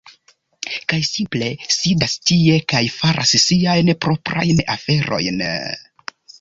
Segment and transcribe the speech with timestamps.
[0.93, 5.49] Kaj simple sidas tie kaj faras siajn proprajn aferojn...